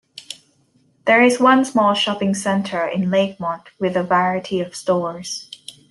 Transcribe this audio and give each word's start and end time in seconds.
There 1.05 1.21
is 1.21 1.39
one 1.39 1.63
small 1.63 1.93
shopping 1.93 2.33
center 2.33 2.87
in 2.87 3.11
Lakemont 3.11 3.67
with 3.79 3.95
a 3.95 4.01
variety 4.01 4.59
of 4.59 4.75
stores. 4.75 5.47